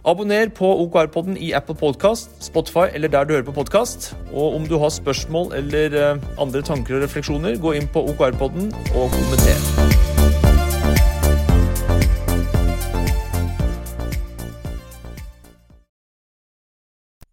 [0.00, 4.16] Abonner på OKR-podden i Apple Podcast, Spotify eller der du hører på podkast.
[4.32, 8.72] Og om du har spørsmål eller eh, andre tanker og refleksjoner, gå inn på OKR-podden
[8.96, 9.60] og kommenter.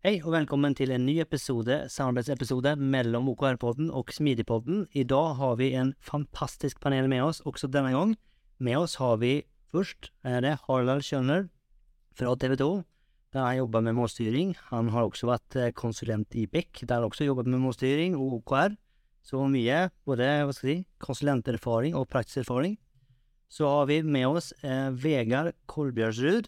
[0.04, 4.90] Hei og velkommen til en ny episode, samarbeidsepisode mellom OKR-podden og Smidig-podden.
[4.92, 8.18] I dag har vi en fantastisk panel med oss også denne gang.
[8.60, 9.38] Med oss har vi
[9.72, 11.48] først er det Harald Kjønner,
[12.18, 12.72] fra TV 2,
[13.34, 14.56] der han jobba med målstyring.
[14.72, 18.40] Han har også vært eh, konsulent i BEC, der han også jobbet med målstyring og
[18.40, 18.76] OKR.
[19.28, 22.78] Så mye, både hva skal si, konsulenterfaring og praktisk erfaring.
[23.52, 26.48] Så har vi med oss eh, Vegard Kolbjørnsrud.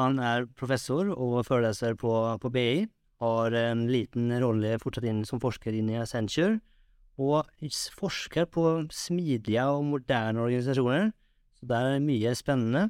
[0.00, 2.12] Han er professor og foreleser på,
[2.42, 2.84] på BI.
[3.20, 6.58] Har en liten rolle fortsatt inn som forsker inn i Accenture.
[7.20, 7.48] Og
[7.98, 8.64] forsker på
[8.96, 11.10] smidige og moderne organisasjoner.
[11.58, 12.86] Så det er mye spennende.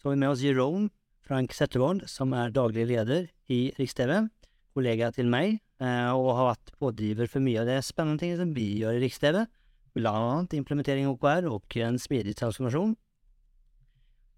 [0.00, 0.90] Så har vi med oss Jerome
[1.26, 4.28] Frank Settervold, som er daglig leder i Riks-TV,
[4.74, 8.54] kollega til meg, eh, og har vært pådriver for mye av det spennende tingene som
[8.56, 9.44] vi gjør i Riks-TV,
[9.98, 12.94] blant implementering av OKR og en smidig transformasjon.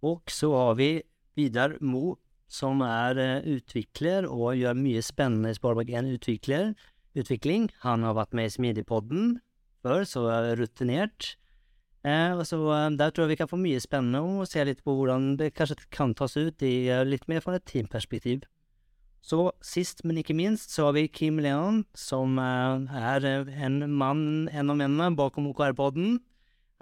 [0.02, 0.90] Og så har vi
[1.38, 2.16] Vidar Mo,
[2.52, 6.74] som er eh, utvikler og gjør mye spennende i Sparebank1
[7.16, 7.70] utvikling.
[7.86, 9.38] Han har vært med i Smidigpodden
[9.84, 11.36] før, så er rutinert.
[12.02, 14.94] Eh, så eh, Der tror jeg vi kan få mye spennende og se litt på
[14.98, 18.42] hvordan det kanskje kan tas ut i eh, litt mer fra et teamperspektiv.
[19.22, 23.28] Så sist, men ikke minst, så har vi Kim Leon, som eh, er
[23.68, 26.18] en mann, en av mennene bakom OKR-podden.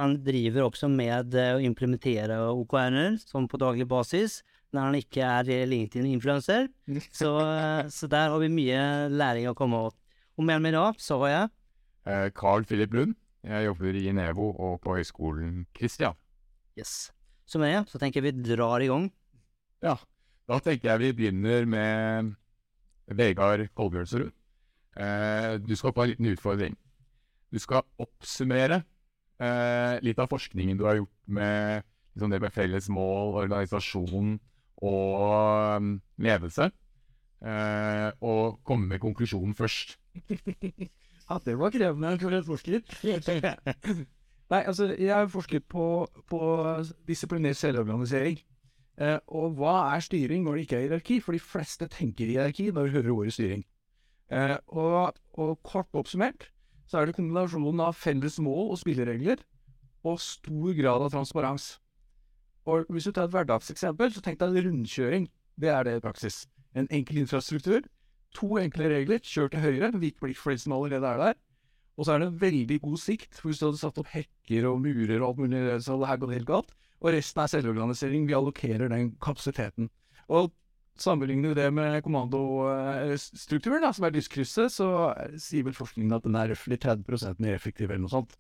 [0.01, 4.39] Han driver også med å implementere OKR-er, sånn på daglig basis,
[4.73, 6.71] når han ikke er LinkedIn-influenser.
[7.21, 7.35] Så,
[7.93, 9.99] så, der har vi mye læring å komme opp.
[10.41, 13.19] Og med meg da, så har jeg Carl Philip Lund.
[13.47, 16.17] Jeg jobber i Nevo og på Høgskolen Kristian.
[16.79, 17.11] Yes.
[17.49, 19.09] Så med det så tenker jeg vi drar i gang.
[19.83, 19.97] Ja.
[20.51, 22.35] Da tenker jeg vi begynner med
[23.17, 24.31] Vegard Kolbjørnsrud.
[25.01, 26.77] Eh, du skal få en liten utfordring.
[27.51, 28.83] Du skal oppsummere
[29.41, 34.37] eh, litt av forskningen du har gjort med liksom det med felles mål, organisasjon
[34.83, 36.71] og um, ledelse.
[37.41, 39.97] Eh, og komme med konklusjonen først.
[41.31, 42.81] Ja, det var krevende for en forsker.
[44.51, 46.41] Nei, altså, jeg har forsket på, på
[47.07, 48.41] disiplinert selvorganisering.
[49.01, 51.21] Eh, og hva er styring når det ikke er hierarki?
[51.23, 53.63] For de fleste tenker hierarki når de hører ordet styring.
[54.31, 56.51] Eh, og, og, kort oppsummert
[56.91, 59.45] så er det kombinasjonen av felles mål og spilleregler
[60.07, 61.77] og stor grad av transparens.
[62.67, 65.29] Og Hvis du tar et hverdagseksempel, så tenk deg rundkjøring.
[65.61, 66.43] Det er det i praksis.
[66.75, 67.87] En enkel infrastruktur
[68.39, 69.23] To enkle regler.
[69.25, 71.41] Kjør til høyre, vik blikk for de som allerede er der.
[71.99, 74.69] Og så er det en veldig god sikt, for hvis du hadde satt opp hekker
[74.71, 76.71] og murer og alt mulig, så hadde det her gått helt galt.
[77.01, 78.29] Og resten er selvorganisering.
[78.29, 79.91] Vi allokerer den kapasiteten.
[80.31, 80.53] Og
[81.01, 84.89] sammenligner du det med kommandostrukturen, som er lyskrysset, så
[85.41, 88.37] sier vel forskningen at den er røftlig 30 mer effektiv, eller noe sånt.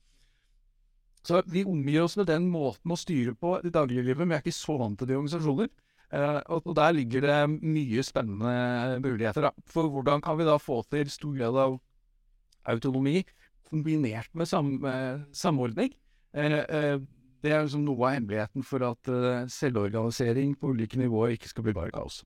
[1.26, 4.44] Så vi omgir oss med den måten å styre på i dagliglivet, men vi er
[4.44, 5.68] ikke så vant til det i organisasjoner.
[6.10, 9.46] Uh, og, der ligger det mye spennende muligheter.
[9.46, 9.50] Da.
[9.70, 11.76] For hvordan kan vi da få til stor grad av
[12.72, 13.22] autonomi
[13.70, 15.94] kombinert med sam, uh, samordning?
[16.34, 16.98] Uh,
[17.40, 19.08] det er liksom noe av hemmeligheten for at
[19.48, 22.18] selvorganisering på ulike nivåer ikke skal bli bare kaos.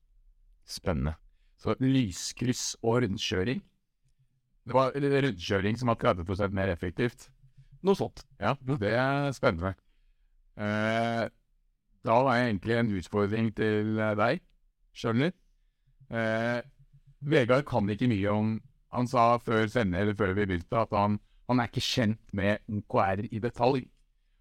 [0.67, 1.13] Spennende.
[1.55, 3.61] Så lyskryss og rundkjøring.
[4.67, 7.29] Det var rundkjøring som var 30 mer effektivt.
[7.85, 8.25] Noe sånt.
[8.41, 9.71] Ja, det er spennende.
[10.59, 11.29] Uh,
[12.05, 14.41] da har jeg egentlig en utfordring til eh, deg,
[14.95, 15.31] skjønner
[16.13, 16.61] eh,
[17.25, 18.55] Vegard kan ikke mye om
[18.95, 21.17] Han sa før sende, eller før vi begynte, at han,
[21.49, 23.81] han, er ikke kjent med OKR i detalj.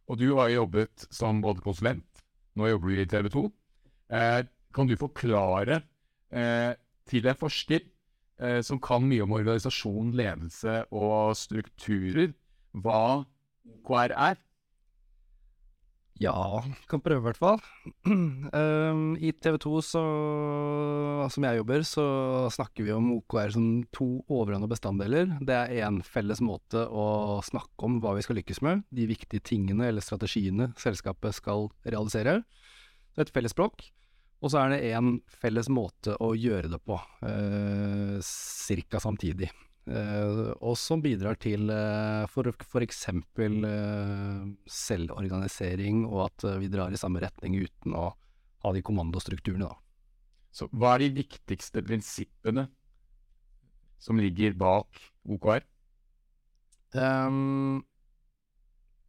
[0.06, 2.22] Og du har jobbet som både konsulent,
[2.54, 3.42] nå jobber du i TV 2.
[4.14, 4.44] Eh,
[4.74, 5.80] kan du forklare
[6.30, 6.70] eh,
[7.10, 12.30] til en forsker eh, som kan mye om organisasjon, ledelse og strukturer,
[12.78, 13.24] hva
[13.80, 14.38] OKR er?
[16.22, 17.56] Ja, kan prøve i hvert fall.
[18.06, 20.02] Um, I TV 2, så,
[21.34, 22.04] som jeg jobber, så
[22.54, 25.32] snakker vi om OKR som to overordnede bestanddeler.
[25.42, 29.42] Det er én felles måte å snakke om hva vi skal lykkes med, de viktige
[29.42, 32.42] tingene eller strategiene selskapet skal realisere.
[33.10, 33.82] Det er et felles språk.
[34.44, 39.50] Og så er det én felles måte å gjøre det på, uh, cirka samtidig.
[39.84, 43.02] Eh, og som bidrar til uh, for f.eks.
[43.12, 48.06] Eh, selvorganisering, og at vi drar i samme retning uten å
[48.64, 49.76] ha de kommandostrukturene, da.
[50.54, 52.68] Så hva er de viktigste prinsippene
[54.00, 55.64] som ligger bak OKR?
[56.94, 57.82] Um,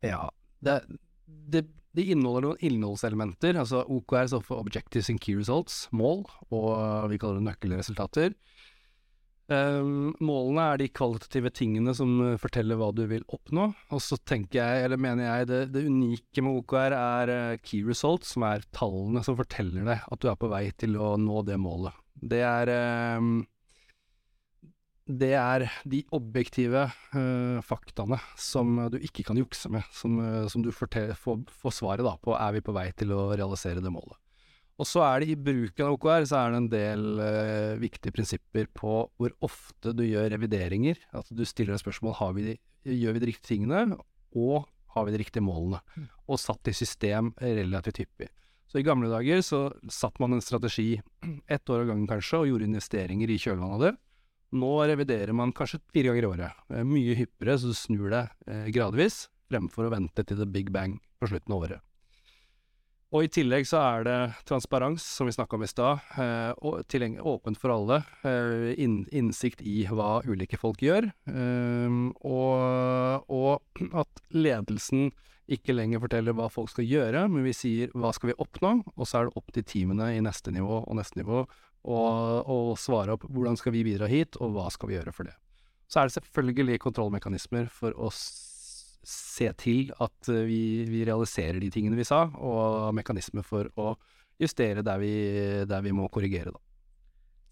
[0.02, 0.26] ja,
[0.66, 0.80] det,
[1.54, 1.62] det,
[1.96, 3.60] det inneholder noen innholdselementer.
[3.62, 8.34] Altså OKR står for Objectives and Key Results, mål, og vi kaller det nøkkelresultater.
[9.54, 13.68] Ehm, målene er de kvalitative tingene som eh, forteller hva du vil oppnå.
[13.94, 17.86] Og så tenker jeg, eller mener jeg, det, det unike med OKR er eh, key
[17.86, 21.44] results, som er tallene som forteller deg at du er på vei til å nå
[21.46, 21.94] det målet.
[22.16, 22.72] Det er
[23.20, 23.44] um,
[25.06, 30.16] det er de objektive uh, faktaene som du ikke kan jukse med, som,
[30.50, 33.84] som du fortel- får, får svaret da, på er vi på vei til å realisere
[33.84, 34.18] det målet.
[34.76, 38.12] Og så er det i bruken av OKR så er det en del eh, viktige
[38.16, 41.00] prinsipper på hvor ofte du gjør revideringer.
[41.16, 42.56] At du stiller deg spørsmål har vi de,
[42.92, 44.00] gjør vi de riktige tingene,
[44.36, 45.80] og har vi de riktige målene.
[46.28, 48.28] Og satt i system relativt hyppig.
[48.68, 49.62] Så i gamle dager så
[49.94, 50.98] satt man en strategi
[51.48, 53.96] ett år av gangen kanskje, og gjorde investeringer i kjølvannet av det.
[54.60, 56.64] Nå reviderer man kanskje fire ganger i året.
[56.88, 61.00] Mye hyppigere, så du snur det eh, gradvis, fremfor å vente til the big bang
[61.22, 61.85] på slutten av året.
[63.16, 64.16] Og i tillegg så er det
[64.50, 66.52] transparens, som vi snakka om i stad, eh,
[67.24, 68.02] åpent for alle.
[68.28, 71.08] Eh, inn, innsikt i hva ulike folk gjør.
[71.32, 71.96] Eh,
[72.28, 75.14] og, og at ledelsen
[75.48, 79.06] ikke lenger forteller hva folk skal gjøre, men vi sier hva skal vi oppnå, og
[79.08, 81.46] så er det opp til teamene i neste nivå og neste nivå
[81.86, 85.36] å svare opp hvordan skal vi bidra hit, og hva skal vi gjøre for det.
[85.88, 88.45] Så er det selvfølgelig kontrollmekanismer for å s-
[89.10, 93.94] se til at eh, vi, vi realiserer de tingene vi sa, og mekanismer for å
[94.42, 95.14] justere der vi,
[95.70, 96.62] der vi må korrigere, da.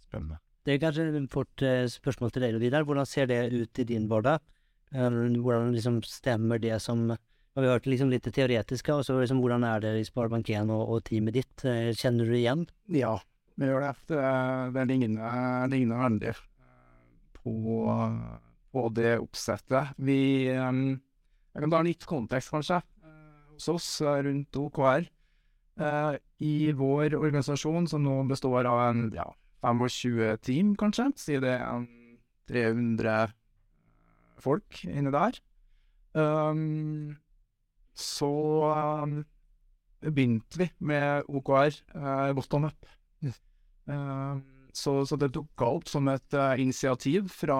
[0.07, 0.39] Spennende.
[0.63, 2.85] Det er kanskje et fort eh, spørsmål til deg, Vidar.
[2.87, 4.43] Hvordan ser det ut i din hverdag?
[4.93, 7.11] Eh, Hvordan liksom stemmer det som
[7.53, 10.05] og Vi har hørt liksom litt det teoretiske, og så liksom, hvordan er det i
[10.07, 11.61] Sparebank1 og, og teamet ditt?
[11.61, 12.63] Kjenner du det igjen?
[12.89, 13.11] Ja,
[13.61, 13.91] vi gjør det.
[14.09, 14.21] Det,
[14.73, 16.33] det ligner, ligner veldig
[17.37, 17.53] på,
[18.73, 19.93] på det oppsettet.
[20.01, 20.19] Vi
[20.49, 20.71] eh,
[21.53, 25.05] Jeg kan ta litt kontekst, kanskje, eh, hos oss eh, rundt OKR.
[25.77, 29.27] Eh, I vår organisasjon, som nå består av en ja,
[29.61, 31.85] 25 team, kanskje, sier det er en
[32.49, 33.35] 300
[34.43, 35.37] folk inne der.
[37.97, 38.31] Så
[40.03, 41.79] begynte vi med OKR
[42.35, 42.91] bottom up.
[44.73, 47.57] Så, så det dukka opp som et initiativ fra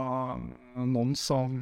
[0.76, 1.56] noen som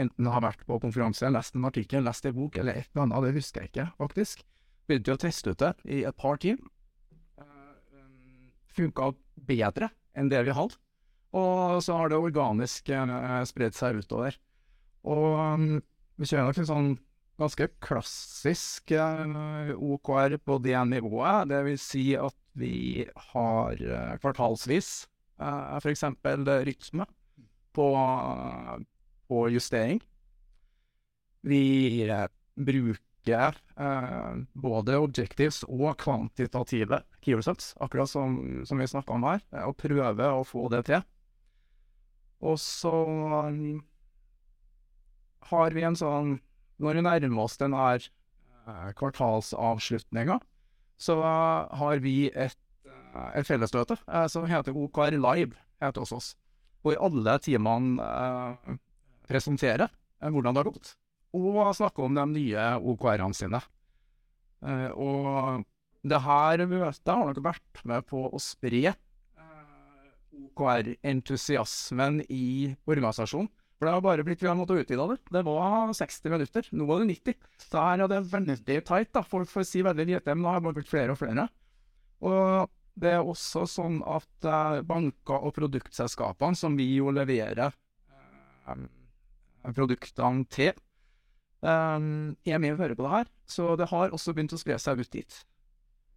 [0.00, 3.26] enten har vært på konferanse, lest en artikkel, lest en bok eller et eller annet,
[3.28, 4.44] det husker jeg ikke, faktisk.
[4.88, 6.58] Begynte å teste ut det i et par team.
[7.40, 9.12] Uh, Funka
[9.48, 10.76] bedre enn det vi hadde.
[11.34, 14.36] Og så har det organisk spredt spredd seg utover.
[15.10, 15.80] Og
[16.14, 16.92] vi kjører nok en sånn
[17.40, 21.50] ganske klassisk eh, OKR på det nivået.
[21.50, 24.92] Det vil si at vi har eh, kvartalsvis
[25.42, 26.04] f.eks.
[26.68, 27.06] rytme
[27.74, 27.86] på,
[29.28, 30.00] på justering.
[31.44, 39.16] Vi eh, bruker eh, både objectives og kvantitative key results, akkurat som, som vi snakka
[39.16, 41.04] om her, eh, og prøver å få det til.
[42.44, 43.80] Og så um,
[45.48, 46.34] har vi en sånn
[46.82, 50.40] Når vi nærmer oss den her eh, kvartalsavslutninga,
[50.98, 52.58] så eh, har vi et,
[52.88, 56.32] eh, et fellesstøte eh, som heter OKR Live heter hos oss.
[56.82, 58.08] Hvor alle teamene
[59.28, 60.92] presenterer eh, hvordan det har gått,
[61.34, 63.60] og snakke om de nye OKR-ene sine.
[64.64, 65.64] Eh, og
[66.04, 68.94] det her møtet har nok vært med på å spre eh,
[70.46, 73.50] OKR-entusiasmen i organisasjonen.
[73.74, 75.18] For det har bare blitt vi har måttet utvide det.
[75.34, 77.50] Det var 60 minutter, nå var det 90.
[77.66, 79.24] Så her er det veldig tight, da.
[79.26, 81.48] Folk får si veldig lite, men det har bare blitt flere og flere.
[82.24, 82.70] Og
[83.02, 84.46] det er også sånn at
[84.86, 87.74] banker og produktselskapene, som vi jo leverer
[89.72, 90.74] produktene til,
[91.64, 91.98] eh,
[92.52, 93.32] er med og hører på det her.
[93.46, 95.40] Så det har også begynt å spre seg ut dit.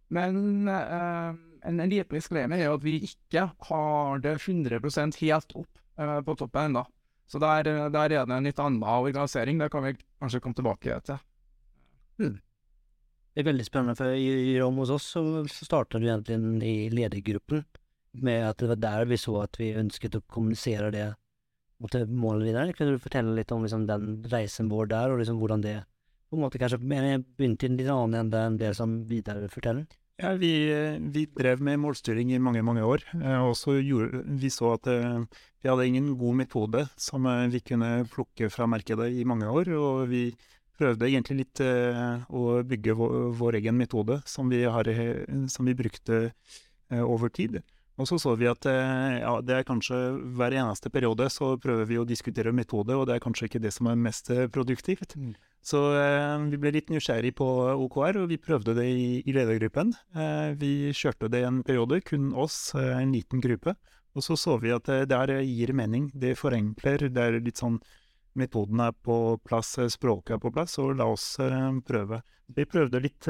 [0.08, 1.36] Men uh,
[1.68, 4.80] en, en liten disclaimer er at vi ikke har det 100
[5.20, 6.84] helt opp uh, på toppen ennå.
[7.28, 9.58] Så der, der er det en litt annen organisering.
[9.60, 11.18] Det kan vi kanskje komme tilbake til.
[12.18, 16.88] Det er veldig spennende, for i, Rom hos oss så, så startet du egentlig i
[16.90, 17.66] ledergruppen
[18.24, 21.04] med at det var der vi så at vi ønsket å kommunisere det
[21.82, 22.74] mot målet videre.
[22.74, 25.78] Kunne du fortelle litt om liksom, den reisen vår der, og liksom hvordan det
[26.28, 29.86] på en måte kanskje begynte i en litt annen ende enn det som Vidar forteller?
[30.18, 30.50] Ja, vi,
[31.14, 33.04] vi drev med målstyring i mange, mange år.
[33.14, 35.22] eh, Og så gjorde vi så at eh,
[35.62, 39.70] vi hadde ingen god metode som eh, vi kunne plukke fra markedet i mange år.
[39.78, 40.24] Og vi
[40.78, 44.86] prøvde egentlig litt å bygge vår, vår egen metode som vi, har,
[45.50, 46.20] som vi brukte
[47.02, 47.56] over tid.
[47.98, 49.96] Og så så vi at eh, ja, det er kanskje
[50.38, 53.72] hver eneste periode så prøver vi å diskutere metode, og det er kanskje ikke det
[53.74, 55.16] som er mest eh, produktivt.
[55.18, 55.32] Mm.
[55.68, 59.90] Så eh, vi ble litt nysgjerrig på OKR, og vi prøvde det i, i ledergruppen.
[60.14, 63.74] Eh, vi kjørte det en periode, kun oss, eh, en liten gruppe.
[64.16, 67.80] Og så så vi at det der gir mening, det forenkler, det er litt sånn
[68.38, 71.40] Metoden er på plass, språket er på plass, og la oss
[71.88, 72.20] prøve.
[72.54, 73.26] Vi prøvde litt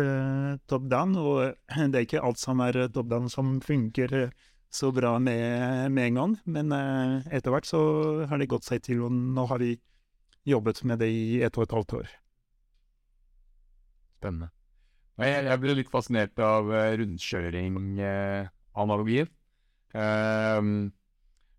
[0.69, 1.55] top down, og
[1.95, 4.29] det er ikke alt som er top down som funker
[4.71, 6.41] så bra med, med en gang.
[6.45, 7.81] Men eh, etter hvert så
[8.29, 9.81] har det gått seg til, og nå har vi
[10.49, 12.09] jobbet med det i ett og et halvt år.
[14.19, 14.49] Spennende.
[15.19, 19.29] Jeg, jeg ble litt fascinert av uh, rundkjøring-analogien.
[19.99, 20.93] Ehm,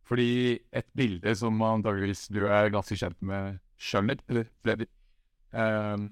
[0.07, 0.31] fordi
[0.71, 4.85] et bilde som antageligvis du er ganske kjent med sjøl, eller Freddy,
[5.51, 6.09] ehm,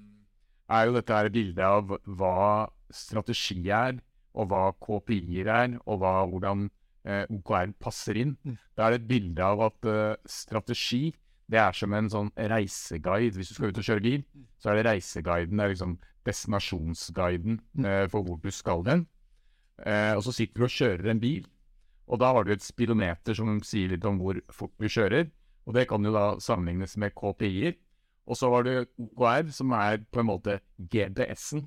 [0.68, 3.96] er jo dette her bildet av hva strategi er,
[4.38, 6.68] og hva KPI-er er, og hva, hvordan
[7.08, 8.36] eh, OKR passer inn.
[8.44, 8.58] Mm.
[8.76, 11.08] Da er det et bilde av at eh, strategi
[11.48, 13.38] det er som en sånn reiseguide.
[13.38, 14.24] Hvis du skal ut og kjøre bil,
[14.60, 15.56] så er det reiseguiden.
[15.56, 15.94] Det er liksom
[16.28, 19.06] destinasjonsguiden eh, for hvor du skal hen.
[19.80, 21.46] Eh, og så sitter du og kjører en bil,
[22.08, 25.28] og da har du et speedometer som sier litt om hvor fort du kjører.
[25.68, 27.76] Og det kan jo da sammenlignes med KPI-er.
[28.28, 28.72] Og så har du
[29.04, 30.58] OKR, som er på en måte
[30.92, 31.66] GPS-en.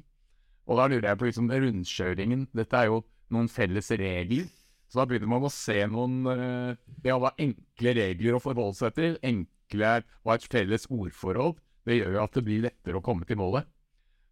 [0.70, 2.48] Og da lurer jeg på liksom rundkjøringen.
[2.58, 4.50] Dette er jo noen felles regler.
[4.92, 8.76] Så da begynner man å se noen eh, Det å ha enkle regler å forholde
[8.76, 9.92] seg til, enkle
[10.26, 11.56] og et felles ordforhold,
[11.88, 13.70] det gjør jo at det blir lettere å komme til målet.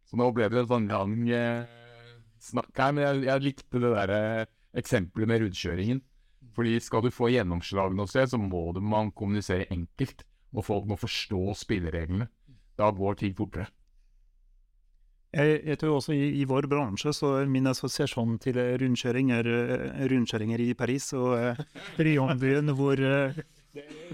[0.04, 1.64] Så nå ble det en sånn lang eh,
[2.44, 4.52] snakk her, men jeg, jeg likte det der eh,
[4.84, 6.04] eksempelet med rundkjøringen.
[6.60, 10.26] Fordi skal du få gjennomslag noe sted, så må man kommunisere enkelt.
[10.52, 12.28] Og folk må forstå spillereglene.
[12.80, 13.70] Da går ting fortere.
[15.30, 19.30] Jeg, jeg tror også i, i vår bransje så er min assosiasjon til eh, rundkjøring
[19.36, 21.60] eh, rundkjøringer i Paris og uh,
[22.00, 23.38] Trionbyen, hvor eh,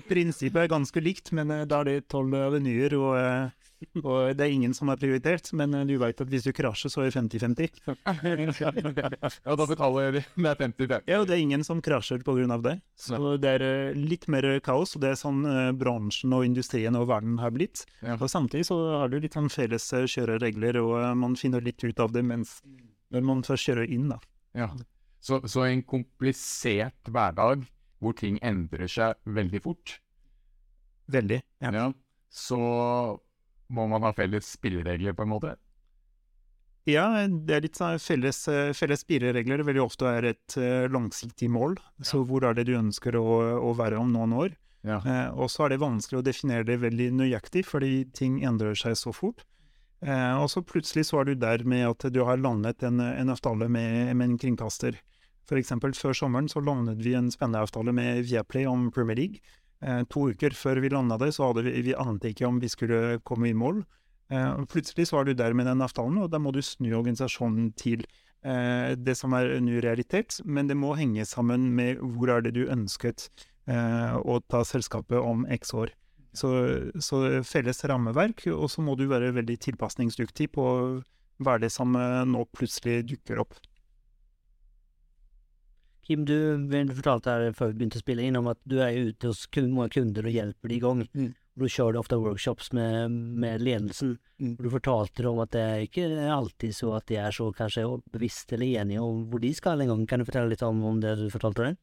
[0.10, 4.46] prinsippet er ganske likt, men eh, da er det tolv avenyer, og, eh, og det
[4.46, 5.52] er ingen som er prioritert.
[5.58, 7.82] Men eh, du vet at hvis du krasjer, så er det 50-50.
[9.46, 11.06] Ja, da betaler vi med 50-50.
[11.10, 12.58] Ja, og det er ingen som krasjer pga.
[12.64, 12.76] det.
[13.00, 15.44] Så det er litt mer kaos, og det er sånn
[15.80, 17.86] bransjen og industrien og verden har blitt.
[18.20, 22.14] Og samtidig så har du litt sånn felles kjøreregler, og man finner litt ut av
[22.16, 22.60] det mens
[23.14, 24.20] når man først kjører inn, da.
[24.58, 24.70] Ja.
[25.26, 27.64] Så, så en komplisert hverdag
[28.06, 29.98] hvor ting endrer seg veldig fort,
[31.12, 31.42] Veldig.
[31.62, 31.72] Ja.
[31.74, 31.86] ja,
[32.30, 32.58] så
[33.68, 35.56] må man ha felles spilleregler, på en måte.
[36.86, 38.44] Ja, det er litt sånn felles,
[38.78, 41.80] felles spilleregler veldig ofte er et eh, langsiktig mål.
[42.06, 43.26] Så hvor er det du ønsker å,
[43.58, 44.54] å være om noen år?
[44.86, 45.00] Ja.
[45.02, 48.98] Eh, og så er det vanskelig å definere det veldig nøyaktig, fordi ting endrer seg
[49.02, 49.42] så fort.
[50.06, 53.34] Eh, og så plutselig så er du der med at du har landet en, en
[53.34, 55.02] avtale med, med en kringkaster.
[55.46, 59.44] For eksempel før sommeren så landet vi en spennende avtale med Viaplay om Premier League.
[59.86, 62.72] Eh, to uker før vi landa det, så hadde vi, vi ante ikke om vi
[62.72, 63.84] skulle komme i mål.
[64.34, 67.72] Eh, plutselig så er du der med den avtalen, og da må du snu organisasjonen
[67.78, 68.06] til
[68.42, 72.56] eh, det som er ny realitet, men det må henge sammen med hvor er det
[72.58, 73.30] du ønsket
[73.70, 75.94] eh, å ta selskapet om x år.
[76.36, 76.50] Så,
[77.00, 80.66] så felles rammeverk, og så må du være veldig tilpasningsdyktig på
[81.44, 83.56] hva er det som eh, nå plutselig dukker opp.
[86.06, 86.36] Kim, du,
[86.70, 89.48] du fortalte her før vi begynte å spille inn om at du er ute hos
[89.66, 91.02] mange kunder og hjelper de i gang.
[91.18, 91.32] Mm.
[91.56, 94.18] Du kjører ofte workshops med, med ledelsen.
[94.38, 94.58] Mm.
[94.60, 98.52] Du fortalte om at det er ikke alltid så at de er så kanskje bevisst
[98.54, 100.04] eller enige om hvor de skal en gang.
[100.12, 101.80] Kan du fortelle litt om, om det du fortalte der?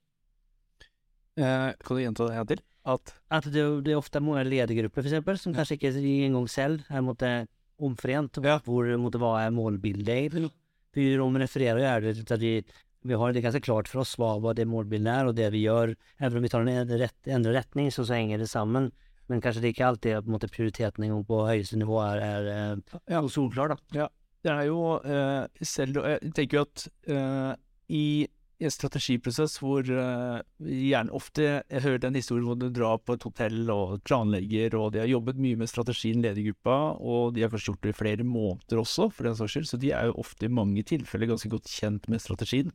[1.40, 2.64] Eh, kan du gjenta det en gang til?
[2.92, 5.94] At At det, det er ofte mange ledergrupper for eksempel, som kanskje ikke
[6.28, 7.32] engang selv er måtte,
[7.82, 8.38] omforent.
[8.38, 10.36] Hvor måtte, hva er målbildet?
[10.92, 12.52] For de refererer jo her til at de,
[13.02, 15.64] vi har det ganske klart for oss hva, hva det målbildet er, og det vi
[15.66, 15.94] gjør.
[16.20, 18.90] Even om vi tar en rett, endret retning, så, så henger det sammen.
[19.30, 22.22] Men kanskje det ikke alltid er på en måte prioriteten en på høyeste nivå er,
[22.22, 23.22] er, Ja.
[23.28, 24.08] solklar, da.
[24.42, 27.52] Det er jo uh, selv Jeg tenker jo at uh,
[27.94, 28.26] i
[28.62, 33.26] en strategiprosess hvor uh, gjerne ofte Jeg hører den historien hvor du drar på et
[33.26, 37.52] hotell og planlegger, og de har jobbet mye med strategien i ledergruppa, og de har
[37.54, 40.18] kanskje gjort det i flere måneder også, for den saks skyld, så de er jo
[40.22, 42.74] ofte i mange tilfeller ganske godt kjent med strategien.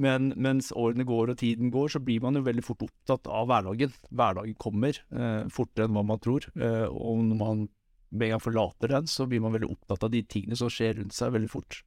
[0.00, 3.50] Men mens årene går og tiden går, så blir man jo veldig fort opptatt av
[3.50, 3.92] hverdagen.
[4.08, 7.68] Hverdagen kommer eh, fortere enn hva man tror, eh, og når man
[8.10, 10.96] med en gang forlater den, så blir man veldig opptatt av de tingene som skjer
[10.98, 11.82] rundt seg veldig fort.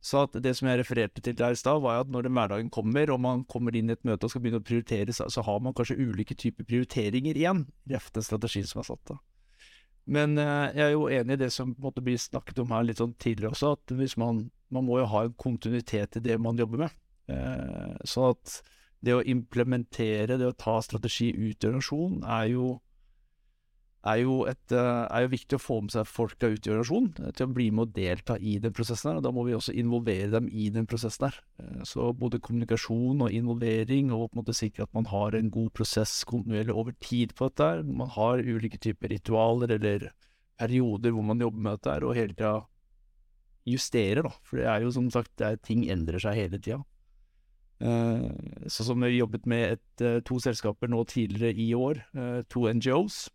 [0.00, 3.10] Så det som jeg refererte til der i stad, var at når den hverdagen kommer,
[3.10, 5.74] og man kommer inn i et møte og skal begynne å prioritere, så, har man
[5.74, 9.02] kanskje ulike typer prioriteringer igjen, ref den strategien som er satt.
[9.10, 9.18] da.
[10.08, 13.02] Men eh, jeg er jo enig i det som måte blir snakket om her litt
[13.02, 16.86] sånn tidligere også, at man, man må jo ha en kontinuitet i det man jobber
[16.86, 16.94] med.
[17.28, 18.58] Eh, så at
[19.04, 22.76] det å implementere, det å ta strategi ut i organisasjonen, er jo
[24.06, 27.26] er jo, et, eh, er jo viktig å få med seg folka ut i organisasjonen
[27.26, 29.10] eh, til å bli med og delta i den prosessen.
[29.10, 31.28] her, og Da må vi også involvere dem i den prosessen.
[31.28, 31.84] her.
[31.84, 35.72] Så både kommunikasjon og involvering, og på en måte sikre at man har en god
[35.74, 37.64] prosess kontinuerlig over tid på dette.
[37.64, 37.82] her.
[37.82, 40.12] Man har ulike typer ritualer eller
[40.58, 42.66] perioder hvor man jobber med dette, her, og hele tida
[43.66, 44.32] justerer, da.
[44.42, 46.82] For det er jo som sagt, er, ting endrer seg hele tida.
[47.78, 52.02] Sånn som vi jobbet med et, to selskaper nå tidligere i år,
[52.50, 53.26] to NGOs.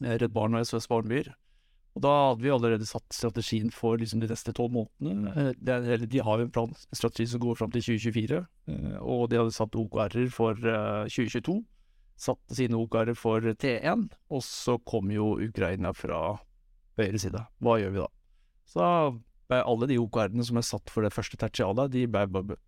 [0.00, 1.32] Redd Barna og SOS Barnebyer.
[1.98, 5.50] Og da hadde vi allerede satt strategien for liksom, de neste tolv månedene.
[5.58, 8.38] Det, de har jo en plan, strategi som går fram til 2024,
[9.02, 10.54] og de hadde satt OKR-er for
[11.10, 11.56] 2022.
[12.20, 16.38] Satte sine OKR-er for T1, og så kom jo Ukraina fra
[17.00, 17.42] høyre side.
[17.58, 18.08] Hva gjør vi da?
[18.70, 18.88] Så
[19.58, 22.60] alle de OKR-ene som er satt for det første tertialet, de ble bare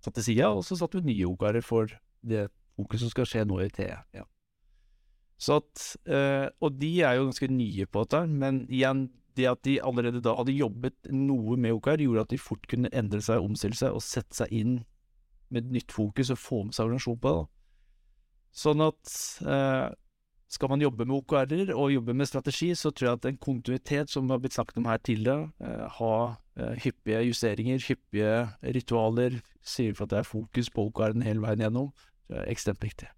[0.00, 1.92] satt til sida, og så satte vi nye OKR-er for
[2.26, 4.04] det fokuset som skal skje nå i T1.
[4.16, 4.26] Ja.
[5.50, 9.78] At, eh, og de er jo ganske nye på dette, men igjen, det at de
[9.80, 13.78] allerede da hadde jobbet noe med OKR, gjorde at de fort kunne endre seg, omstille
[13.78, 14.80] seg og sette seg inn
[15.50, 17.46] med et nytt fokus og få med seg organisasjonen på det.
[18.60, 19.14] Sånn at
[19.46, 19.86] eh,
[20.50, 24.10] skal man jobbe med OKR-er og jobbe med strategi, så tror jeg at en kontinuitet,
[24.10, 26.14] som har blitt snakket om her tidligere, eh, ha
[26.58, 28.34] eh, hyppige justeringer, hyppige
[28.76, 31.92] ritualer, sier for at det er fokus på OKR-en hele veien gjennom,
[32.30, 33.08] er ekstremt viktig.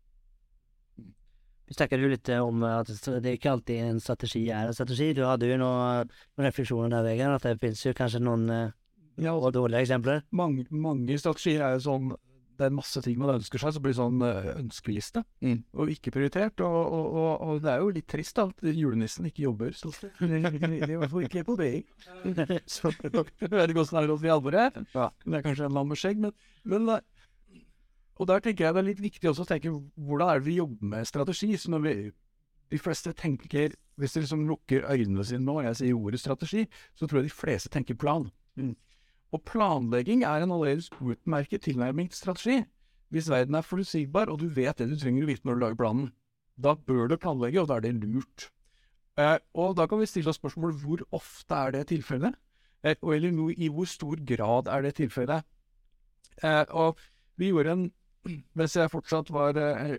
[1.72, 2.90] Vi snakket jo litt om at
[3.24, 5.14] det ikke alltid en strategi er en strategi.
[5.16, 8.44] Du hadde jo noen, noen refleksjoner der, Vegard, at det finnes jo kanskje noen
[9.16, 10.20] ja, dårlige eksempler?
[10.36, 12.12] Mange, mange, strategier er jo sånn
[12.58, 15.58] det er masse ting man ønsker seg, som blir sånn uh, ønskeliste, mm.
[15.78, 16.62] og ikke prioritert.
[16.64, 19.76] Og, og, og, og, det er jo litt trist da, at julenissen ikke jobber.
[19.76, 21.82] Så I hvert fall ikke på BI.
[22.76, 24.68] så jeg vet ikke åssen det er hos de alvore.
[24.94, 25.08] Ja.
[25.24, 26.36] Det er kanskje en lam med skjegg, men,
[26.68, 26.90] men
[28.20, 30.58] og der tenker jeg det er litt viktig også å tenke hvordan er det vi
[30.60, 31.56] jobber med strategi.
[31.58, 31.94] Så når vi,
[32.70, 36.62] de fleste tenker Hvis de liksom lukker øynene sine nå og jeg sier ordet strategi,
[36.96, 38.24] så tror jeg de fleste tenker plan.
[38.56, 38.72] Mm.
[39.32, 42.56] Og planlegging er en allerede utmerket tilnærming til strategi.
[43.12, 45.80] Hvis verden er forutsigbar, og du vet det du trenger å vite når du lager
[45.80, 46.10] planen,
[46.56, 48.50] da bør du planlegge, og da er det lurt.
[49.20, 52.36] Eh, og da kan vi stille oss spørsmålet hvor ofte er det tilfellet?
[52.84, 55.44] Eh, eller i hvor stor grad er det tilfellet?
[56.42, 57.00] Eh, og
[57.36, 57.90] vi gjorde en
[58.54, 59.98] mens jeg fortsatt var eh,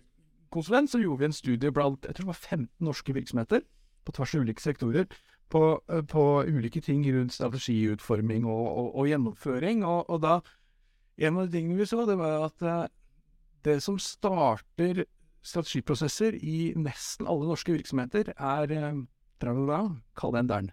[0.54, 3.64] konsulent, så gjorde vi en studie blant jeg tror det var 15 norske virksomheter
[4.06, 5.08] på tvers av ulike sektorer
[5.52, 9.86] på, eh, på ulike ting rundt strategiutforming og, og, og gjennomføring.
[9.86, 10.42] Og, og, da
[11.14, 12.86] En av de tingene vi så, det var at eh,
[13.64, 15.04] det som starter
[15.46, 19.04] strategiprosesser i nesten alle norske virksomheter, er eh,
[19.44, 20.70] Kall det en.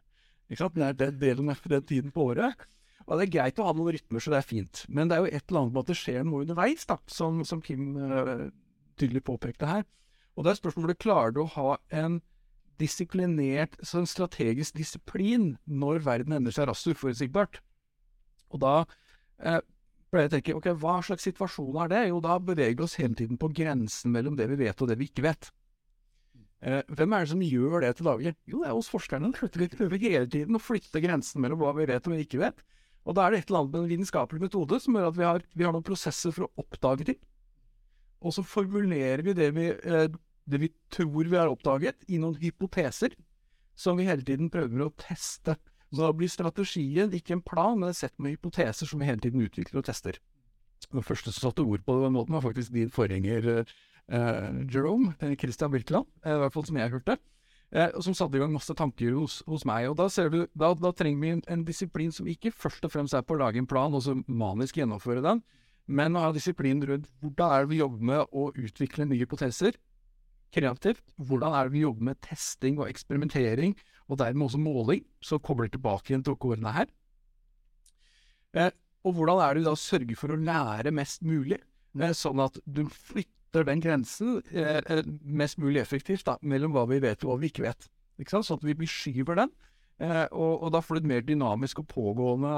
[0.46, 0.76] Ikke sant?
[0.78, 2.66] Det er den delen av den tiden på året.
[3.06, 4.84] Og det er greit å ha noen rytmer, så det er fint.
[4.86, 7.40] Men det er jo et eller annet med at det skjer noe underveis, da, som,
[7.46, 8.46] som Kim uh,
[9.00, 9.82] tydelig påpekte her.
[10.38, 12.20] Og det er spørsmålet klarer du å ha en
[12.80, 17.60] disiplinert, så en strategisk disiplin når verden endrer seg raskt uforutsigbart.
[18.50, 18.74] Og da
[19.38, 19.60] eh,
[20.10, 22.02] pleier jeg å tenke ok, hva slags situasjon er det?
[22.10, 24.98] Jo, da beveger vi oss hele tiden på grensen mellom det vi vet og det
[25.00, 25.52] vi ikke vet.
[26.60, 28.34] Eh, hvem er det som gjør det til daglig?
[28.50, 29.32] Jo, det er hos forskerne.
[29.62, 32.42] Vi prøver hele tiden å flytte grensen mellom hva vi vet og hva vi ikke
[32.42, 32.64] vet.
[33.08, 35.24] Og da er det et eller annet med en vitenskapelig metode som gjør at vi
[35.24, 37.20] har, vi har, noen prosesser for å oppdage ting.
[38.20, 40.10] Og så formulerer vi det vi, eh,
[40.50, 43.16] det vi tror vi har oppdaget, i noen hypoteser
[43.78, 45.56] som vi hele tiden prøver å teste.
[45.90, 49.22] Så da blir strategien ikke en plan, men et sett med hypoteser som vi hele
[49.22, 50.20] tiden utvikler og tester.
[50.90, 55.14] Den første som satte ord på det den måten, var faktisk din forgjenger eh, Jerome,
[55.20, 57.18] eh, Christian Birkeland, eh, i hvert fall som jeg hørte
[57.70, 59.88] eh, som satte i gang masse tanker hos, hos meg.
[59.90, 63.16] Og da, du, da, da trenger vi en, en, disiplin som ikke først og fremst
[63.16, 65.42] er på å lage en plan og så manisk gjennomføre den,
[65.90, 69.78] men å ha disiplin rundt hvordan er det vi jobber med å utvikle nye hypoteser
[70.54, 71.02] kreativt.
[71.16, 73.76] Hvordan er det vi jobber med testing og eksperimentering,
[74.10, 76.88] og dermed også måling, så kobler tilbake igjen til årene her.
[78.58, 78.70] Eh,
[79.06, 81.60] og hvordan er det vi da sørger for å lære mest mulig,
[82.00, 86.86] eh, sånn at du flytter den grensen eh, eh, mest mulig effektivt da, mellom hva
[86.90, 87.86] vi vet og hva vi ikke vet.
[88.20, 88.42] Ikke?
[88.42, 89.54] Sånn at vi beskyver den,
[90.02, 92.56] eh, og, og, da får du et mer dynamisk og pågående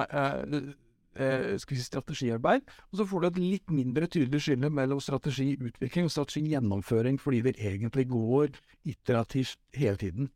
[1.17, 2.61] eh, vi si, strategiarbeid.
[2.91, 7.55] Og så får du et litt mindre tydelig skille mellom strategiutvikling og strategigjennomføring, fordi det
[7.59, 8.49] egentlig går
[8.85, 10.31] iterativt hele tiden.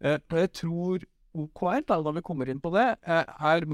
[0.00, 0.98] Eh, jeg tror
[1.36, 3.64] OKR, da, når vi kommer inn på det, er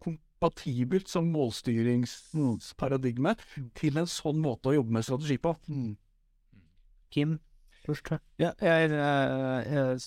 [0.00, 3.34] kompatibelt som målstyringsparadigme
[3.76, 5.56] til en sånn måte å jobbe med strategi på.
[7.12, 7.38] Kim,
[7.84, 8.08] først.
[8.40, 9.28] Ja, jeg, jeg,
[9.68, 9.98] jeg er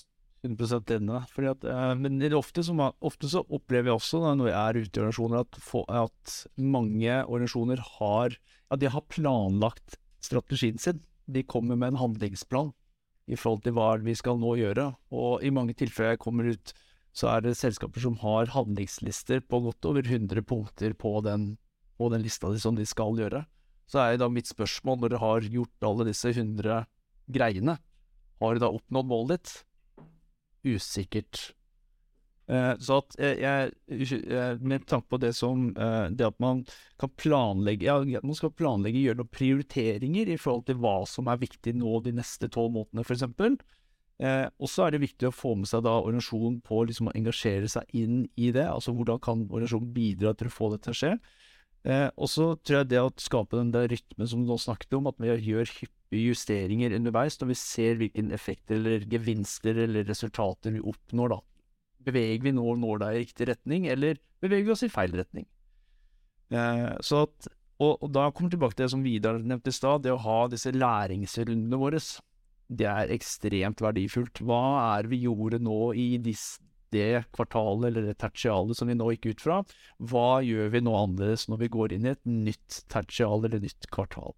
[0.46, 1.20] 100 enig.
[1.32, 4.78] Fordi at, eh, men ofte, som, ofte så opplever jeg også da, når jeg er
[4.78, 5.60] ute i organisasjoner, at,
[6.02, 8.36] at mange organisasjoner har,
[8.70, 11.02] ja, har planlagt strategien sin.
[11.26, 12.72] De kommer med en handlingsplan
[13.28, 14.90] i forhold til hva vi skal nå gjøre.
[15.12, 16.72] Og i mange tilfeller jeg kommer ut,
[17.12, 21.56] så er det selskaper som har handlingslister på godt over 100 punkter på den,
[21.98, 23.44] på den lista de, som de skal gjøre.
[23.88, 26.84] Så er da mitt spørsmål, når dere har gjort alle disse 100
[27.32, 27.78] greiene,
[28.38, 29.54] har du da oppnådd målet ditt?
[30.74, 31.48] Usikkert.
[32.48, 36.62] Eh, så at eh, jeg, Med tanke på det som eh, Det at man
[36.96, 41.42] kan planlegge Ja, man skal planlegge, gjøre noen prioriteringer i forhold til hva som er
[41.42, 43.26] viktig nå de neste tolv månedene, f.eks.
[44.18, 47.14] Eh, og så er det viktig å få med seg da organisasjonen på liksom å
[47.18, 48.64] engasjere seg inn i det.
[48.66, 51.12] Altså hvordan kan organisasjonen bidra til å få det til å skje.
[51.86, 54.98] Eh, og så tror jeg det å skape den der rytmen som du nå snakket
[54.98, 60.08] om, at vi gjør hyppige justeringer underveis når vi ser hvilken effekt eller gevinster eller
[60.08, 61.40] resultater vi oppnår, da.
[62.08, 65.44] Beveger vi nå når det i riktig retning, eller beveger vi oss i feil retning?
[66.54, 69.76] Eh, så at, og, og da kommer vi tilbake til det som Vidar nevnte i
[69.76, 72.00] stad, det å ha disse læringsrundene våre.
[72.68, 74.40] Det er ekstremt verdifullt.
[74.44, 74.62] Hva
[74.96, 79.34] er vi gjorde nå i disse det kvartalet eller det tertialet som vi nå gikk
[79.34, 79.60] ut fra?
[80.00, 83.90] Hva gjør vi nå annerledes når vi går inn i et nytt tertial eller nytt
[83.92, 84.32] kvartal?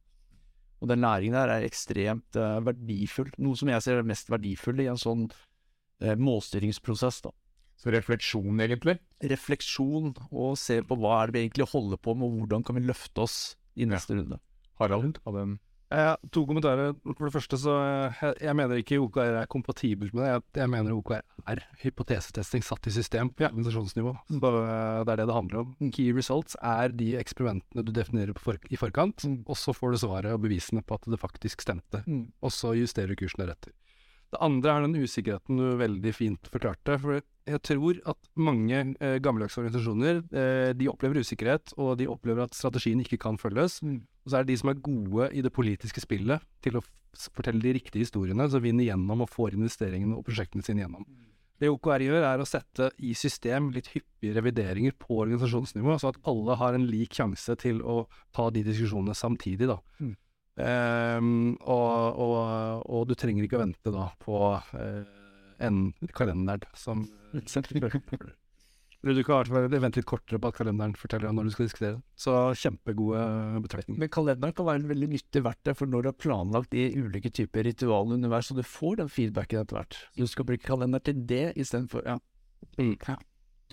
[0.80, 3.30] Og den læringen der er ekstremt uh, verdifull.
[3.42, 7.20] Noe som jeg ser er mest verdifull i en sånn uh, målstyringsprosess.
[7.26, 7.34] da.
[7.80, 8.98] Så refleksjon, egentlig?
[9.24, 12.76] Refleksjon, og se på hva er det vi egentlig holder på med, og hvordan kan
[12.76, 13.38] vi løfte oss
[13.76, 14.40] i neste runde.
[14.80, 15.54] Harald hadde en
[15.90, 16.92] Eh, to kommentarer.
[17.16, 17.74] For det første så
[18.14, 20.30] jeg, jeg mener ikke OKR er kompatibelt med det.
[20.30, 24.14] Jeg, jeg mener OKR er hypotesetesting satt i system på organisasjonsnivå.
[24.30, 24.52] Så det
[25.16, 25.74] er det det handler om.
[25.90, 30.36] Key results er de eksperimentene du definerer for, i forkant, og så får du svaret
[30.36, 32.04] og bevisene på at det faktisk stemte.
[32.38, 33.74] Og så justerer du kursen deretter.
[34.30, 36.94] Det andre er den usikkerheten du veldig fint forklarte.
[37.02, 37.18] For
[37.50, 42.54] jeg tror at mange eh, gammeldagse organisasjoner eh, de opplever usikkerhet, og de opplever at
[42.54, 43.80] strategien ikke kan følges.
[44.24, 46.84] Og så er det de som er gode i det politiske spillet til å
[47.34, 51.06] fortelle de riktige historiene, som vinner gjennom og får investeringene og prosjektene sine gjennom.
[51.60, 56.20] Det OKR gjør, er å sette i system litt hyppige revideringer på organisasjonsnivå, så at
[56.30, 58.06] alle har en lik sjanse til å
[58.36, 59.68] ta de diskusjonene samtidig.
[59.68, 59.76] da.
[60.60, 65.02] Ehm, og, og, og du trenger ikke å vente da på uh,
[65.60, 65.82] en
[66.16, 67.04] kalender som
[69.00, 72.00] Eller du kan vent litt kortere på at kalenderen forteller deg når du skal diskutere.
[72.20, 73.22] Så kjempegode
[73.64, 74.00] betraktninger.
[74.02, 77.32] Men kalenderen kan være en veldig nyttig verktøy for når du har planlagt de ulike
[77.32, 79.98] typer ritualer underveis, så du får den feedbacken etter hvert.
[80.20, 82.18] Du skal bruke kalender til det istedenfor ja.
[82.76, 83.16] ja.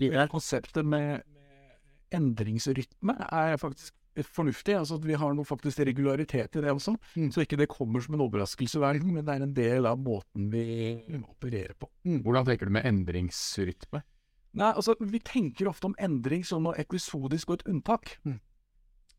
[0.00, 0.32] Vidar?
[0.32, 4.74] Konseptet med, med endringsrytme er faktisk fornuftig.
[4.80, 6.96] altså at Vi har noe faktisk regularitet i det også.
[7.34, 10.00] Så ikke det kommer som en overraskelse hver gang, men det er en del av
[10.00, 10.64] måten vi
[11.20, 11.90] opererer på.
[12.24, 14.02] Hvordan tenker du med endringsrytme?
[14.58, 18.16] Nei, altså Vi tenker ofte om endring som noe episodisk og et unntak.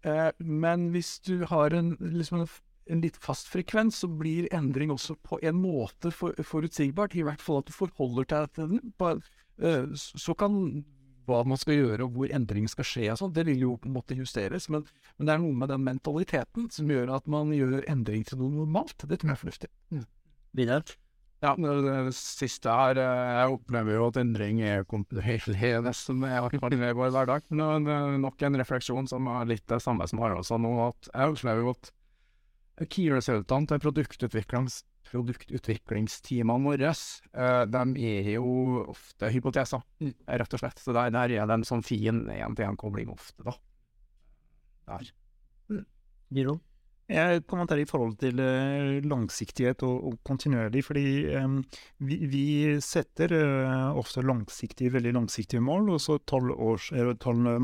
[0.04, 2.48] Eh, men hvis du har en, liksom en,
[2.92, 7.16] en litt fast frekvens, så blir endring også på en måte for, forutsigbart.
[7.16, 8.94] I hvert fall at du forholder deg til den.
[9.00, 9.16] På,
[9.60, 10.86] eh, så kan
[11.30, 13.90] hva man skal gjøre og hvor endring skal skje og sånn, det vil jo på
[13.90, 14.66] en måte justeres.
[14.74, 18.42] Men, men det er noe med den mentaliteten som gjør at man gjør endring til
[18.42, 18.98] noe normalt.
[19.06, 19.72] Det tror jeg er fornuftig.
[20.58, 20.96] Vidar?
[21.40, 25.56] Ja, det, det siste her eh, Jeg opplever jo at endring er kontinuerlig
[26.20, 27.46] med i vår hverdag.
[27.54, 30.74] Men det er nok en refleksjon som er litt det samme som Harald sa nå,
[30.90, 31.92] at jeg opplever jo at
[32.88, 39.84] key-resultatene til produktutviklings, produktutviklingsteamene våre, eh, de er jo ofte hypoteser,
[40.28, 40.80] rett og slett.
[40.80, 43.56] Så der, der er det en sånn fin én-til-én-kobling ofte, da.
[44.90, 45.12] Der.
[46.34, 46.60] Giro?
[47.10, 51.06] Jeg kommenterer i forhold til eh, langsiktighet og, og kontinuerlig, fordi
[51.42, 51.56] um,
[52.06, 52.44] vi, vi
[52.86, 56.54] setter uh, ofte langsiktige, veldig langsiktige mål, og så tolv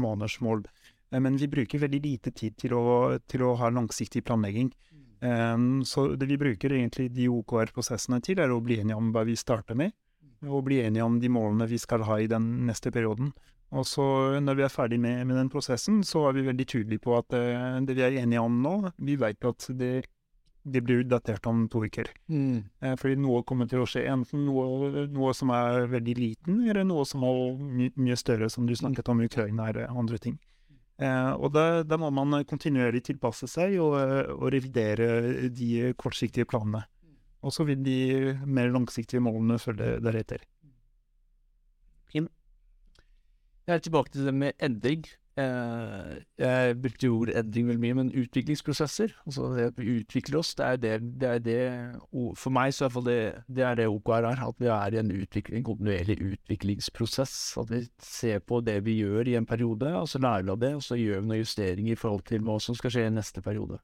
[0.01, 0.65] måneders mål.
[1.11, 2.87] Eh, men vi bruker veldig lite tid til å,
[3.29, 4.73] til å ha langsiktig planlegging.
[5.21, 9.27] Um, så det vi bruker egentlig de OKR-prosessene til, er å bli enige om hva
[9.29, 9.93] vi starter med,
[10.45, 13.29] og bli enige om de målene vi skal ha i den neste perioden.
[13.75, 14.05] Og så
[14.43, 17.35] når vi er ferdig med, med den prosessen, så er vi veldig tydelige på at
[17.35, 19.93] uh, det vi er enige om nå, vi vet at det,
[20.63, 22.09] det blir datert om to uker.
[22.81, 26.87] Eh, fordi noe kommer til å skje, enten noe, noe som er veldig liten, eller
[26.87, 30.39] noe som er my mye større, som du snakket om Ukraina eller andre ting.
[30.95, 33.97] Uh, og da, må man kontinuerlig tilpasse seg og,
[34.31, 36.85] og revidere de kortsiktige planene.
[37.45, 37.99] Og så vil de
[38.47, 40.47] mer langsiktige målene følge deretter.
[43.67, 45.05] Jeg er tilbake til det med endring.
[45.37, 49.15] eh, Jeg brukte ordet endring veldig mye, men utviklingsprosesser.
[49.25, 52.85] Altså det at vi utvikler oss, det er det, det, er det For meg så
[52.85, 54.43] er det, det er det OKR er.
[54.47, 57.57] At vi er i en, utvikling, en kontinuerlig utviklingsprosess.
[57.57, 60.59] At vi ser på det vi gjør i en periode, og så lærer vi av
[60.61, 63.17] det, og så gjør vi noen justeringer i forhold til hva som skal skje i
[63.17, 63.81] neste periode.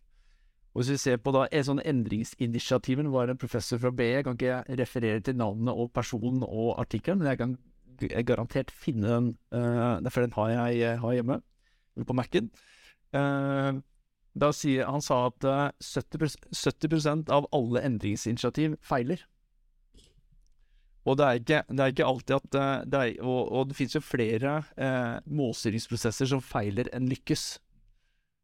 [0.73, 4.05] Og Hvis vi ser på da, en sånn Endringsinitiativen var en professor fra BE.
[4.13, 7.57] Jeg kan ikke referere til navnet og personen og artikkelen, men jeg kan
[8.27, 11.41] garantert finne den, uh, for den har jeg har hjemme
[12.07, 12.49] på Mac-en.
[13.15, 13.81] Uh,
[14.55, 19.25] sier, han sa at uh, 70, 70 av alle endringsinitiativ feiler.
[21.05, 23.95] Og det er ikke, det er ikke alltid at det er, og, og, det finnes
[23.97, 24.59] jo flere
[25.25, 27.55] målstyringsprosesser som feiler enn lykkes.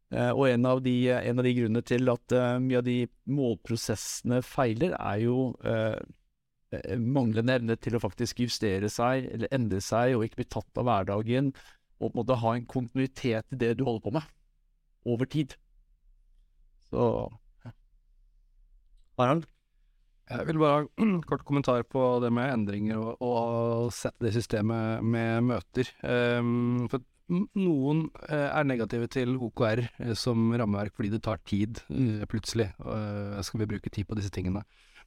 [0.07, 3.01] Uh, og en av, de, en av, de, grunnene til at uh, mye av de
[3.27, 5.99] målprosessene feiler, er jo uh,
[6.99, 10.87] manglende evne til å faktisk justere seg eller endre seg og ikke bli tatt av
[10.89, 11.53] hverdagen,
[11.97, 14.31] og på en måte ha en kontinuitet i det du holder på med,
[15.07, 15.55] over tid.
[16.91, 17.05] Så
[17.65, 17.73] ja.
[19.19, 19.47] Harald?
[20.27, 25.05] Jeg vil bare ha kort kommentar på det med endringer og, og sette det systemet
[25.07, 25.87] med møter.
[26.03, 31.81] Um, for noen eh, er negative til OKR eh, som rammeverk fordi det tar tid,
[31.91, 32.69] eh, plutselig.
[33.43, 34.63] skal vi bruke tid på disse tingene?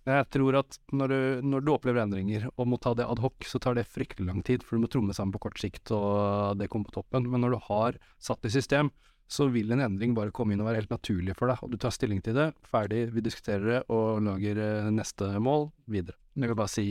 [0.08, 3.44] Jeg tror at når du, når du, opplever endringer og må ta det ad hoc,
[3.44, 6.56] så tar det fryktelig lang tid, for du må tromme sammen på kort sikt, og
[6.60, 7.28] det kommer på toppen.
[7.28, 8.88] Men når du har satt i system,
[9.30, 11.60] så vil en endring bare komme inn og være helt naturlig for deg.
[11.62, 16.18] Og du tar stilling til det, ferdig, vi diskuterer det og lager neste mål videre.
[16.34, 16.88] Jeg vil bare si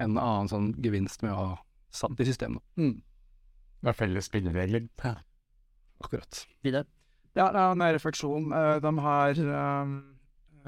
[0.00, 1.52] en annen sånn gevinst med å ha
[1.92, 2.56] satt i system.
[2.80, 3.02] Mm.
[3.82, 4.88] Det er felles spilleregler.
[5.02, 5.16] Ja.
[6.02, 6.46] Akkurat.
[6.64, 6.86] Videre?
[7.36, 8.48] Ja, det er en refleksjon.
[8.52, 9.40] Eh, de her
[9.82, 9.92] um,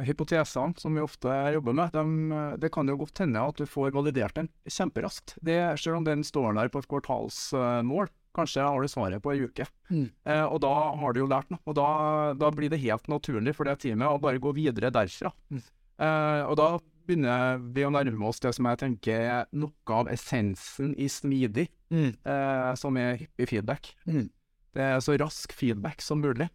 [0.03, 3.95] hypotesene som vi ofte jobber med, de, det kan jo godt hende at du får
[3.95, 5.37] validert den kjemperaskt.
[5.45, 8.11] Det, selv om den står der på et kvartalsmål.
[8.35, 9.67] Kanskje har du svaret på ei uke.
[9.93, 10.09] Mm.
[10.27, 11.63] Eh, og da har du jo lært noe.
[11.71, 11.87] Og da,
[12.35, 15.31] da, blir det helt naturlig for det teamet å bare gå videre derfra.
[15.55, 15.63] Mm.
[16.03, 16.69] Eh, og da
[17.05, 21.69] begynner vi å nærme oss det som jeg tenker er noe av essensen i smidig,
[21.95, 22.11] mm.
[22.27, 23.93] eh, som er hyppig feedback.
[24.09, 24.27] Mm.
[24.75, 26.49] Det er så rask feedback som mulig.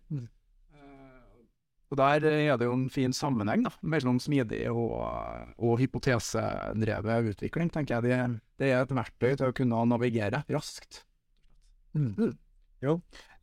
[1.89, 4.91] Eh, og Der er det jo en fin sammenheng da, mellom smidig og,
[5.58, 8.04] og hypotesedrevet utvikling, tenker jeg.
[8.04, 11.04] Det, det, er et verktøy til å kunne navigere raskt.
[11.93, 12.13] Mm.
[12.17, 12.38] mm.
[12.80, 12.93] Jo,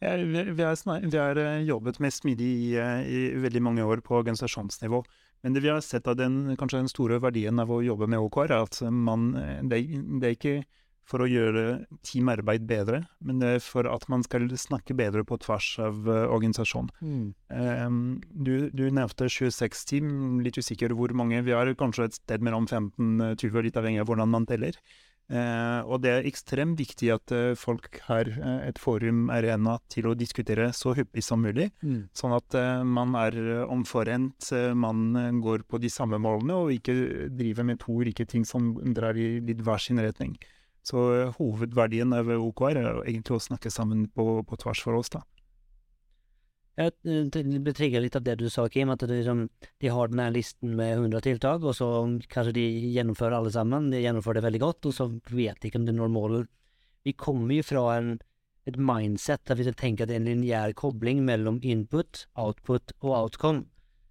[0.00, 5.02] vi, har, eh, jobbet med smidig i, eh, i veldig mange år på organisasjonsnivå.
[5.42, 8.18] Men det vi har sett av den, kanskje den store verdien av å jobbe med
[8.18, 9.34] OKR, er at man,
[9.68, 10.56] det, det er ikke
[11.06, 15.38] for å gjøre teamarbeid bedre, men det er for at man skal snakke bedre på
[15.42, 16.90] tvers av uh, organisasjonen.
[17.00, 17.26] Mm.
[17.54, 17.98] Um,
[18.30, 21.44] du, du, nevnte 26 team, litt usikker hvor mange.
[21.46, 24.78] Vi har kanskje et sted mellom 15-20, litt avhengig av hvordan man teller.
[25.26, 30.06] Uh, og det er ekstremt viktig at uh, folk har eh, et forum, arena, til
[30.06, 31.72] å diskutere så hyppig som mulig.
[31.82, 32.04] Mm.
[32.14, 36.74] Sånn at eh, man er eh, omforent, eh, man går på de samme målene, og
[36.76, 40.36] ikke driver med to ulike ting som drar i litt hver sin retning.
[40.86, 41.00] Så
[41.40, 45.24] hovedverdien av OKR er egentlig å snakke sammen på, på tvers for oss, da.
[46.76, 46.92] Jeg
[47.64, 49.46] ble trigget litt av det du sa, Kim, at liksom,
[49.80, 51.88] de har denne listen med 100 tiltak, og så
[52.28, 53.88] kanskje de gjennomfører alle sammen.
[53.90, 56.50] De gjennomfører det veldig godt, og så vet de ikke om de når målet.
[57.08, 58.10] Vi kommer jo fra en,
[58.68, 63.14] et mindset der vi tenker at det er en lineær kobling mellom input, output og
[63.22, 63.64] outcome.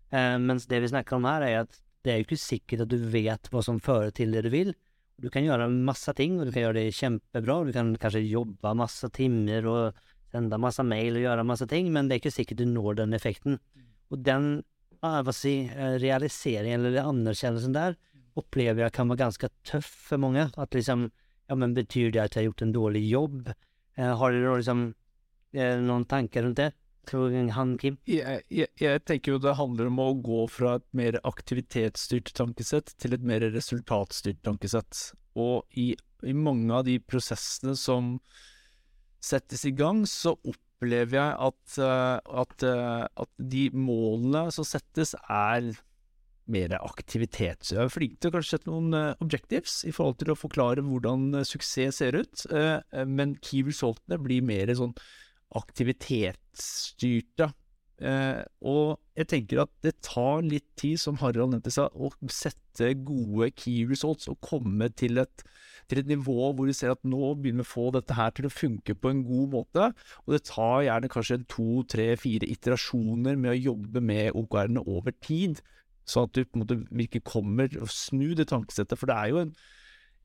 [0.10, 2.90] Eh, mens det vi snakker om her, er at det er jo ikke sikkert at
[2.90, 4.74] du vet hva som fører til det du vil.
[5.22, 7.62] Du kan gjøre masse ting, og du kan gjøre det kjempebra.
[7.68, 10.00] Du kan kanskje jobbe masse timer og
[10.34, 13.16] sende masse mail og gjøre masse ting, men det er ikke sikkert du når den
[13.16, 13.60] effekten.
[14.12, 14.64] Og den
[15.36, 17.96] si, eh, realiseringen eller anerkjennelsen der
[18.36, 20.52] opplever jeg kan være ganske tøff for mange.
[20.58, 21.12] At liksom
[21.48, 23.54] Ja, men betyr det at jeg har gjort en dårlig jobb?
[23.98, 24.96] Eh, har dere liksom
[25.54, 26.74] eh, noen tanker rundt det?
[27.14, 27.98] Han, Kim?
[28.10, 32.94] Jeg, jeg, jeg, tenker jo det handler om å gå fra et mer aktivitetsstyrt tankesett
[33.02, 35.12] til et mer resultatstyrt tankesett.
[35.40, 35.94] Og i,
[36.26, 38.16] i mange av de prosessene som
[39.24, 45.16] settes i gang, så opplever jeg at, eh, at, eh, at de målene som settes,
[45.26, 45.74] er
[46.46, 47.66] mer aktivitet.
[47.66, 50.38] Så jeg er flink til å kanskje sette noen uh, objectives i forhold til å
[50.38, 52.44] forklare hvordan suksess ser ut,
[53.10, 54.94] men key resultene blir mer sånn
[55.56, 57.52] aktivitetsstyrte.
[58.66, 63.52] og jeg tenker at det tar litt tid, som Harald nevnte seg, å sette gode
[63.56, 65.46] key results og komme til et
[65.90, 68.48] til et nivå hvor du ser at nå begynner vi å få dette her til
[68.48, 69.90] å funke på en god måte.
[70.26, 75.16] Og det tar gjerne kanskje to, tre, fire iterasjoner med å jobbe med OKR-ene over
[75.26, 75.62] tid.
[76.10, 78.98] Sånn at du på en måte virkelig kommer og snur det tankesettet.
[78.98, 79.54] For det er jo en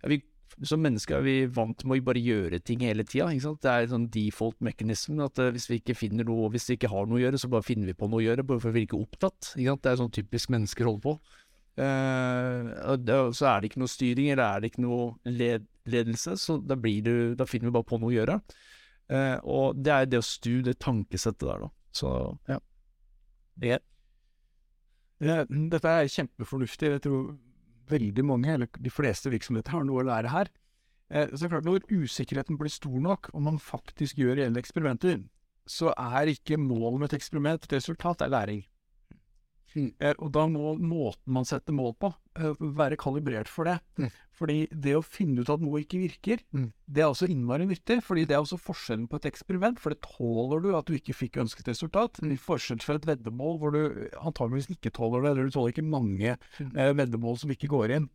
[0.00, 0.22] ja, vi
[0.66, 3.28] som mennesker er vi vant med å bare gjøre ting hele tida.
[3.30, 6.78] Det er en sånn default mechanism at uh, hvis vi ikke finner noe, hvis vi
[6.78, 8.72] ikke har noe å gjøre, så bare finner vi på noe å gjøre, bare for
[8.72, 9.52] å virke opptatt.
[9.56, 11.16] Det er sånn typisk mennesker holder på.
[11.80, 16.58] Uh, så er det ikke noe styring, eller er det ikke noe led ledelse, så
[16.62, 18.40] da, du, da finner vi bare på noe å gjøre.
[19.10, 21.70] Uh, og det er det å stu det tankesettet der, da.
[21.96, 22.10] Så
[22.46, 22.60] ja.
[23.60, 23.86] Det er.
[25.20, 26.92] Dette er kjempefornuftig.
[26.94, 27.32] Jeg tror
[27.90, 30.50] veldig mange, eller de fleste virksomheter, har noe å lære her.
[31.10, 35.22] Eh, så klart Når usikkerheten blir stor nok, og man faktisk gjør reelle eksperimenter,
[35.66, 38.64] så er ikke målet med et eksperiment resultat, det er læring.
[39.76, 39.90] Mm.
[40.18, 43.76] Og da må måten man setter mål på, eh, være kalibrert for det.
[44.00, 44.10] Mm.
[44.40, 46.70] Fordi det å finne ut at noe ikke virker, mm.
[46.88, 48.00] det er også innmari nyttig.
[48.02, 49.80] fordi det er også forskjellen på et eksperiment.
[49.80, 52.22] For det tåler du at du ikke fikk ønsket resultat.
[52.24, 53.82] I forskjell fra et veddemål hvor du
[54.20, 56.74] antageligvis ikke tåler det, eller du tåler ikke mange mm.
[56.74, 58.10] eh, veddemål som ikke går inn.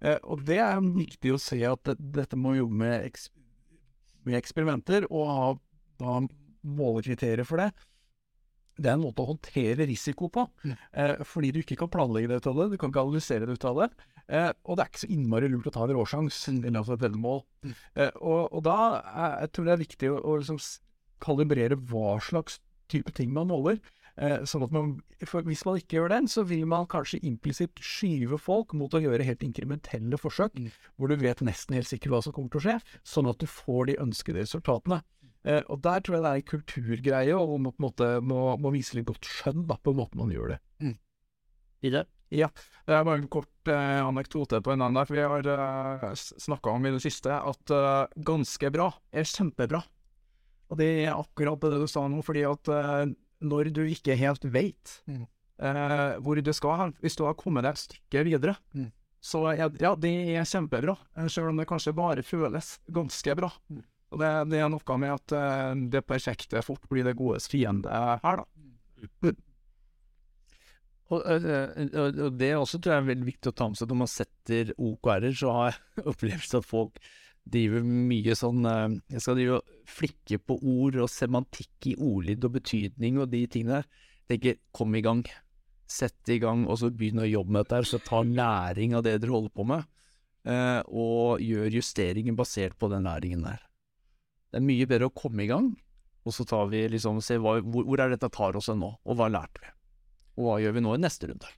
[0.00, 3.30] Eh, og det er viktig å se at det, dette må jobbe med, eks
[4.28, 5.44] med eksperimenter, og ha
[6.00, 6.18] da
[6.60, 7.70] målekriterier for det
[8.80, 10.46] det er en måte å håndtere risiko på.
[10.64, 10.72] Mm.
[11.02, 13.58] Eh, fordi du ikke kan planlegge det ut av det, du kan ikke analysere det
[13.58, 13.90] ut av det.
[14.30, 16.64] Eh, og det er ikke så innmari lurt å ta en råsjanse, mm.
[16.64, 17.40] eller altså et veddemål.
[17.66, 17.76] Mm.
[17.76, 20.60] Eh, og, og, da er, jeg tror det er viktig å, å liksom
[21.20, 23.80] kalibrere hva slags type ting man måler.
[24.20, 28.38] Eh, sånn at man, Hvis man ikke gjør den, så vil man kanskje implisitt skyve
[28.40, 30.70] folk mot å gjøre helt inkrementelle forsøk, mm.
[30.96, 33.48] hvor du vet nesten helt sikkert hva som kommer til å skje, sånn at du
[33.48, 35.02] får de ønskede resultatene.
[35.48, 38.40] Eh, og der tror jeg det er en kulturgreie, og man på en måte må,
[38.60, 40.58] må vise litt godt skjønn da, på måten man gjør det.
[40.84, 40.96] Mm.
[41.84, 42.08] Videre?
[42.30, 42.50] Ja.
[42.86, 45.08] Det er bare en kort eh, anekdote på en annen der.
[45.08, 49.82] For vi har eh, snakka om i det siste at eh, ganske bra er kjempebra.
[50.70, 53.02] Og det er akkurat det du sa nå, fordi at uh,
[53.42, 55.24] når du ikke helt veit mm.
[55.66, 58.84] uh, hvor du skal hen, hvis du har kommet deg et stykke videre, mm.
[59.18, 60.94] så ja, ja, det er kjempebra.
[61.26, 63.50] Selv om det kanskje bare føles ganske bra.
[63.66, 63.82] Mm.
[64.10, 68.02] Og det, det, er noe med at uh, det perfekte fort blir det godes fiende
[68.24, 69.32] her, da.
[71.10, 74.10] Og, og, det også tror jeg er veldig viktig å ta med seg når man
[74.10, 77.00] setter OKR-er, så har jeg opplevd at folk
[77.50, 78.66] driver mye sånn
[79.08, 83.40] Jeg skal drive og flikke på ord og semantikk i ordlyd og betydning og de
[83.50, 83.88] tingene der.
[84.30, 85.24] Tenker kom i gang.
[85.90, 87.88] Sett i gang, og så begynn å jobbe med dette her.
[87.90, 89.88] Så ta læring av det dere holder på med,
[90.86, 93.64] og gjør justeringer basert på den læringen der.
[94.50, 95.70] Det er mye bedre å komme i gang,
[96.26, 99.18] og så tar vi liksom se hva, hvor, hvor er dette tar oss nå, og
[99.18, 99.70] hva lærte vi?
[100.40, 101.50] Og hva gjør vi nå i neste runde?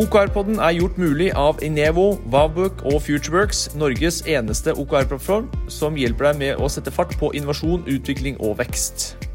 [0.00, 6.40] OKR-podden er gjort mulig av Inevo, Vavbook og Futureworks, Norges eneste OKR-plattform som hjelper deg
[6.44, 9.29] med å sette fart på innovasjon, utvikling og vekst.